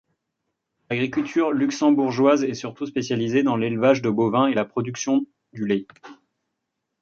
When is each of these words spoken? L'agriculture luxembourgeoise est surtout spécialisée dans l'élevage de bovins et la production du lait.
L'agriculture 0.89 1.51
luxembourgeoise 1.51 2.43
est 2.43 2.55
surtout 2.55 2.87
spécialisée 2.87 3.43
dans 3.43 3.55
l'élevage 3.55 4.01
de 4.01 4.09
bovins 4.09 4.47
et 4.47 4.55
la 4.55 4.65
production 4.65 5.27
du 5.53 5.67
lait. 5.67 5.85